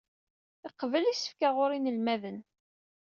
[0.67, 2.37] Iqebbel isefka sɣur yinelmaden.